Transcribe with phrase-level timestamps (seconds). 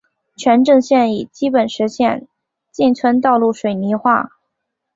[0.35, 2.27] 全镇现已基本实现
[2.71, 4.31] 进村道路水泥化。